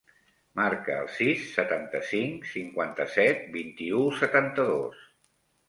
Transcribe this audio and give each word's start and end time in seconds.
Marca 0.59 0.95
el 1.01 1.09
sis, 1.17 1.43
setanta-cinc, 1.57 2.49
cinquanta-set, 2.55 3.47
vint-i-u, 3.61 4.03
setanta-dos. 4.25 5.09